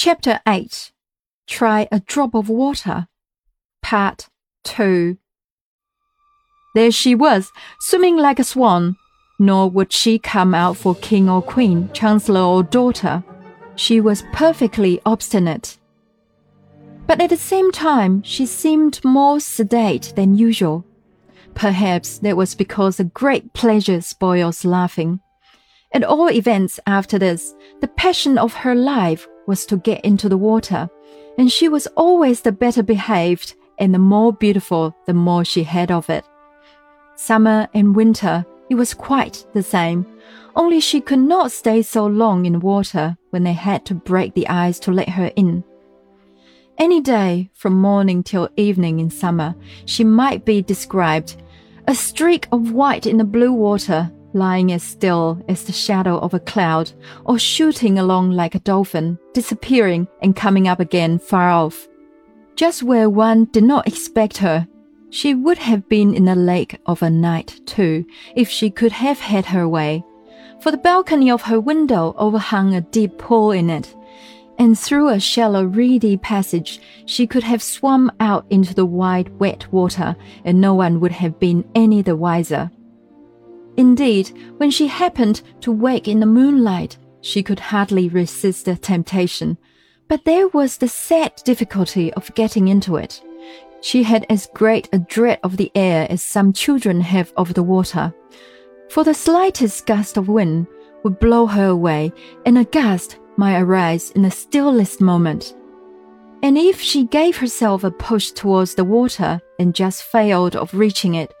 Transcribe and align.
Chapter 0.00 0.38
8 0.46 0.92
Try 1.48 1.88
a 1.90 1.98
Drop 1.98 2.32
of 2.32 2.48
Water, 2.48 3.08
Part 3.82 4.28
2 4.62 5.18
There 6.76 6.92
she 6.92 7.16
was, 7.16 7.50
swimming 7.80 8.16
like 8.16 8.38
a 8.38 8.44
swan, 8.44 8.94
nor 9.40 9.68
would 9.68 9.92
she 9.92 10.20
come 10.20 10.54
out 10.54 10.76
for 10.76 10.94
king 10.94 11.28
or 11.28 11.42
queen, 11.42 11.90
chancellor 11.92 12.42
or 12.42 12.62
daughter. 12.62 13.24
She 13.74 14.00
was 14.00 14.22
perfectly 14.32 15.00
obstinate. 15.04 15.78
But 17.08 17.20
at 17.20 17.30
the 17.30 17.36
same 17.36 17.72
time, 17.72 18.22
she 18.22 18.46
seemed 18.46 19.04
more 19.04 19.40
sedate 19.40 20.12
than 20.14 20.38
usual. 20.38 20.84
Perhaps 21.56 22.20
that 22.20 22.36
was 22.36 22.54
because 22.54 23.00
a 23.00 23.04
great 23.04 23.52
pleasure 23.52 24.00
spoils 24.00 24.64
laughing. 24.64 25.18
At 25.92 26.04
all 26.04 26.30
events, 26.30 26.78
after 26.86 27.18
this, 27.18 27.56
the 27.80 27.88
passion 27.88 28.38
of 28.38 28.54
her 28.54 28.76
life 28.76 29.26
was 29.48 29.66
to 29.66 29.78
get 29.78 30.04
into 30.04 30.28
the 30.28 30.36
water, 30.36 30.88
and 31.38 31.50
she 31.50 31.68
was 31.68 31.88
always 31.96 32.42
the 32.42 32.52
better 32.52 32.84
behaved 32.84 33.56
and 33.78 33.94
the 33.94 33.98
more 33.98 34.32
beautiful 34.32 34.94
the 35.06 35.14
more 35.14 35.44
she 35.44 35.64
had 35.64 35.90
of 35.90 36.08
it. 36.10 36.24
Summer 37.16 37.66
and 37.72 37.96
winter, 37.96 38.44
it 38.68 38.74
was 38.74 38.92
quite 38.94 39.46
the 39.54 39.62
same, 39.62 40.06
only 40.54 40.80
she 40.80 41.00
could 41.00 41.18
not 41.18 41.50
stay 41.50 41.80
so 41.80 42.06
long 42.06 42.44
in 42.44 42.60
water 42.60 43.16
when 43.30 43.42
they 43.42 43.54
had 43.54 43.86
to 43.86 43.94
break 43.94 44.34
the 44.34 44.46
ice 44.48 44.78
to 44.80 44.92
let 44.92 45.08
her 45.08 45.32
in. 45.34 45.64
Any 46.76 47.00
day, 47.00 47.50
from 47.54 47.80
morning 47.80 48.22
till 48.22 48.50
evening 48.56 49.00
in 49.00 49.10
summer, 49.10 49.54
she 49.86 50.04
might 50.04 50.44
be 50.44 50.62
described 50.62 51.36
a 51.88 51.94
streak 51.94 52.46
of 52.52 52.72
white 52.72 53.06
in 53.06 53.16
the 53.16 53.24
blue 53.24 53.52
water, 53.52 54.12
lying 54.32 54.72
as 54.72 54.82
still 54.82 55.42
as 55.48 55.64
the 55.64 55.72
shadow 55.72 56.18
of 56.18 56.34
a 56.34 56.40
cloud, 56.40 56.92
or 57.24 57.38
shooting 57.38 57.98
along 57.98 58.32
like 58.32 58.54
a 58.54 58.60
dolphin, 58.60 59.18
disappearing 59.32 60.08
and 60.22 60.36
coming 60.36 60.68
up 60.68 60.80
again 60.80 61.18
far 61.18 61.50
off. 61.50 61.88
Just 62.56 62.82
where 62.82 63.08
one 63.08 63.46
did 63.46 63.64
not 63.64 63.86
expect 63.86 64.38
her, 64.38 64.66
she 65.10 65.34
would 65.34 65.58
have 65.58 65.88
been 65.88 66.14
in 66.14 66.24
the 66.24 66.34
lake 66.34 66.78
of 66.86 67.02
a 67.02 67.10
night, 67.10 67.60
too, 67.64 68.04
if 68.36 68.48
she 68.48 68.70
could 68.70 68.92
have 68.92 69.18
had 69.18 69.46
her 69.46 69.68
way, 69.68 70.04
for 70.60 70.70
the 70.70 70.76
balcony 70.76 71.30
of 71.30 71.42
her 71.42 71.60
window 71.60 72.14
overhung 72.18 72.74
a 72.74 72.80
deep 72.80 73.16
pool 73.16 73.52
in 73.52 73.70
it, 73.70 73.94
and 74.58 74.78
through 74.78 75.08
a 75.08 75.20
shallow, 75.20 75.64
reedy 75.64 76.16
passage, 76.16 76.80
she 77.06 77.26
could 77.26 77.44
have 77.44 77.62
swum 77.62 78.10
out 78.18 78.44
into 78.50 78.74
the 78.74 78.84
wide, 78.84 79.28
wet 79.38 79.72
water, 79.72 80.16
and 80.44 80.60
no 80.60 80.74
one 80.74 80.98
would 80.98 81.12
have 81.12 81.38
been 81.38 81.64
any 81.74 82.02
the 82.02 82.16
wiser. 82.16 82.70
Indeed, 83.78 84.32
when 84.56 84.72
she 84.72 84.88
happened 84.88 85.40
to 85.60 85.70
wake 85.70 86.08
in 86.08 86.18
the 86.18 86.26
moonlight, 86.26 86.98
she 87.20 87.44
could 87.44 87.60
hardly 87.60 88.08
resist 88.08 88.64
the 88.64 88.76
temptation. 88.76 89.56
But 90.08 90.24
there 90.24 90.48
was 90.48 90.76
the 90.76 90.88
sad 90.88 91.40
difficulty 91.44 92.12
of 92.14 92.34
getting 92.34 92.66
into 92.66 92.96
it. 92.96 93.22
She 93.80 94.02
had 94.02 94.26
as 94.28 94.48
great 94.52 94.88
a 94.92 94.98
dread 94.98 95.38
of 95.44 95.56
the 95.56 95.70
air 95.76 96.08
as 96.10 96.22
some 96.22 96.52
children 96.52 97.00
have 97.02 97.32
of 97.36 97.54
the 97.54 97.62
water. 97.62 98.12
For 98.90 99.04
the 99.04 99.14
slightest 99.14 99.86
gust 99.86 100.16
of 100.16 100.26
wind 100.26 100.66
would 101.04 101.20
blow 101.20 101.46
her 101.46 101.68
away, 101.68 102.12
and 102.44 102.58
a 102.58 102.64
gust 102.64 103.18
might 103.36 103.60
arise 103.60 104.10
in 104.10 104.22
the 104.22 104.30
stillest 104.32 105.00
moment. 105.00 105.54
And 106.42 106.56
if 106.56 106.80
she 106.80 107.04
gave 107.04 107.36
herself 107.36 107.84
a 107.84 107.90
push 107.90 108.30
towards 108.30 108.74
the 108.74 108.84
water 108.84 109.40
and 109.58 109.74
just 109.74 110.04
failed 110.04 110.54
of 110.54 110.72
reaching 110.72 111.14
it, 111.14 111.34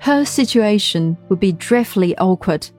her 0.00 0.24
situation 0.24 1.18
would 1.28 1.40
be 1.40 1.52
dreadfully 1.52 2.16
awkward. 2.16 2.70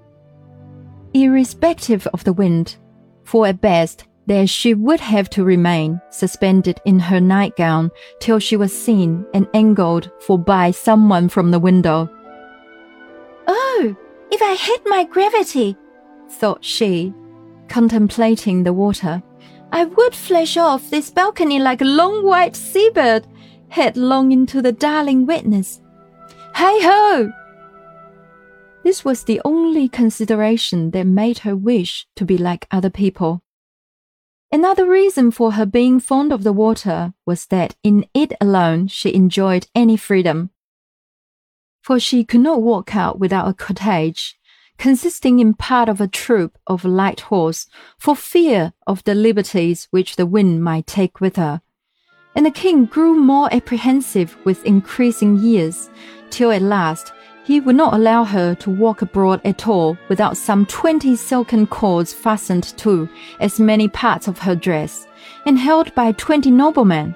Irrespective 1.13 2.07
of 2.07 2.23
the 2.23 2.33
wind, 2.33 2.77
for 3.23 3.45
at 3.45 3.61
best 3.61 4.05
there 4.25 4.45
she 4.45 4.75
would 4.75 4.99
have 4.99 5.27
to 5.31 5.43
remain 5.43 5.99
suspended 6.11 6.79
in 6.85 6.99
her 6.99 7.19
nightgown 7.19 7.89
till 8.19 8.37
she 8.37 8.55
was 8.55 8.77
seen 8.77 9.25
and 9.33 9.47
angled 9.55 10.11
for 10.19 10.37
by 10.37 10.69
someone 10.69 11.27
from 11.29 11.49
the 11.49 11.59
window. 11.59 12.07
Oh, 13.47 13.95
if 14.31 14.41
I 14.41 14.53
had 14.53 14.77
my 14.85 15.03
gravity, 15.03 15.75
thought 16.29 16.63
she, 16.63 17.11
contemplating 17.67 18.63
the 18.63 18.73
water, 18.73 19.23
I 19.71 19.85
would 19.85 20.15
flash 20.15 20.57
off 20.57 20.89
this 20.89 21.09
balcony 21.09 21.59
like 21.59 21.81
a 21.81 21.85
long 21.85 22.25
white 22.25 22.55
seabird, 22.55 23.27
headlong 23.69 24.31
into 24.31 24.61
the 24.61 24.71
darling 24.71 25.25
wetness. 25.25 25.81
Hey 26.55 26.79
ho! 26.81 27.31
This 28.83 29.05
was 29.05 29.23
the 29.23 29.41
only 29.45 29.87
consideration 29.87 30.91
that 30.91 31.05
made 31.05 31.39
her 31.39 31.55
wish 31.55 32.07
to 32.15 32.25
be 32.25 32.37
like 32.37 32.67
other 32.71 32.89
people. 32.89 33.43
Another 34.51 34.89
reason 34.89 35.29
for 35.29 35.51
her 35.53 35.65
being 35.65 35.99
fond 35.99 36.33
of 36.33 36.43
the 36.43 36.53
water 36.53 37.13
was 37.25 37.45
that 37.47 37.75
in 37.83 38.05
it 38.15 38.33
alone 38.41 38.87
she 38.87 39.13
enjoyed 39.13 39.67
any 39.75 39.95
freedom. 39.95 40.49
For 41.83 41.99
she 41.99 42.23
could 42.23 42.41
not 42.41 42.61
walk 42.61 42.95
out 42.95 43.19
without 43.19 43.47
a 43.47 43.53
cortege, 43.53 44.35
consisting 44.79 45.39
in 45.39 45.53
part 45.53 45.87
of 45.89 46.01
a 46.01 46.07
troop 46.07 46.57
of 46.65 46.83
light 46.83 47.19
horse, 47.19 47.67
for 47.97 48.15
fear 48.15 48.73
of 48.87 49.03
the 49.03 49.13
liberties 49.13 49.87
which 49.91 50.15
the 50.15 50.25
wind 50.25 50.63
might 50.63 50.87
take 50.87 51.21
with 51.21 51.35
her. 51.35 51.61
And 52.35 52.45
the 52.45 52.51
king 52.51 52.85
grew 52.85 53.13
more 53.13 53.53
apprehensive 53.53 54.35
with 54.45 54.65
increasing 54.65 55.37
years, 55.37 55.89
till 56.31 56.51
at 56.51 56.61
last 56.61 57.11
he 57.43 57.59
would 57.59 57.75
not 57.75 57.93
allow 57.93 58.23
her 58.23 58.55
to 58.55 58.69
walk 58.69 59.01
abroad 59.01 59.41
at 59.43 59.67
all 59.67 59.97
without 60.07 60.37
some 60.37 60.65
twenty 60.65 61.15
silken 61.15 61.67
cords 61.67 62.13
fastened 62.13 62.63
to 62.77 63.09
as 63.39 63.59
many 63.59 63.87
parts 63.87 64.27
of 64.27 64.39
her 64.39 64.55
dress, 64.55 65.07
and 65.45 65.59
held 65.59 65.93
by 65.93 66.11
twenty 66.13 66.51
noblemen. 66.51 67.15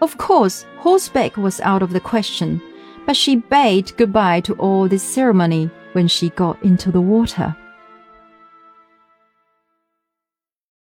Of 0.00 0.18
course, 0.18 0.66
horseback 0.76 1.36
was 1.36 1.60
out 1.60 1.82
of 1.82 1.92
the 1.92 2.00
question, 2.00 2.60
but 3.06 3.16
she 3.16 3.36
bade 3.36 3.96
goodbye 3.96 4.42
to 4.42 4.54
all 4.54 4.88
this 4.88 5.02
ceremony 5.02 5.70
when 5.94 6.08
she 6.08 6.30
got 6.30 6.62
into 6.62 6.92
the 6.92 7.00
water. 7.00 7.56